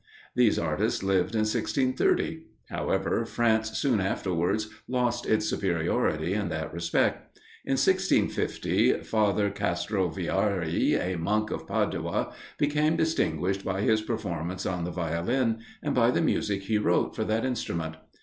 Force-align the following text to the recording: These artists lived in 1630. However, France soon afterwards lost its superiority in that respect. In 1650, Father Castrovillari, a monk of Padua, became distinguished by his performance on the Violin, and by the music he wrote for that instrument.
These 0.35 0.57
artists 0.57 1.03
lived 1.03 1.35
in 1.35 1.41
1630. 1.41 2.47
However, 2.71 3.23
France 3.23 3.77
soon 3.77 3.99
afterwards 4.01 4.67
lost 4.87 5.27
its 5.27 5.47
superiority 5.47 6.33
in 6.33 6.49
that 6.49 6.73
respect. 6.73 7.39
In 7.65 7.73
1650, 7.73 9.01
Father 9.03 9.51
Castrovillari, 9.51 10.95
a 10.99 11.17
monk 11.19 11.51
of 11.51 11.67
Padua, 11.67 12.33
became 12.57 12.95
distinguished 12.95 13.63
by 13.63 13.81
his 13.81 14.01
performance 14.01 14.65
on 14.65 14.85
the 14.85 14.89
Violin, 14.91 15.59
and 15.83 15.93
by 15.93 16.09
the 16.09 16.19
music 16.19 16.63
he 16.63 16.79
wrote 16.79 17.15
for 17.15 17.23
that 17.23 17.45
instrument. 17.45 17.97